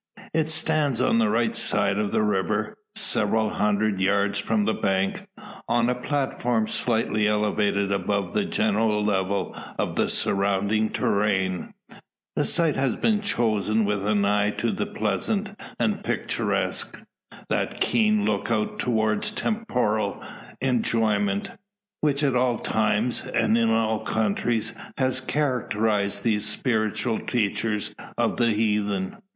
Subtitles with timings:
[0.33, 5.27] It stands on the right side of the river, several hundred yards from the bank,
[5.69, 11.75] on a platform slightly elevated above the general level of the surrounding terrain.
[12.35, 16.99] The site has been chosen with an eye to the pleasant and picturesque
[17.49, 20.19] that keen look out towards temporal
[20.59, 21.51] enjoyment,
[21.99, 28.49] which at all times, and in all countries, has characterised these spiritual teachers of the
[28.49, 29.17] heathen.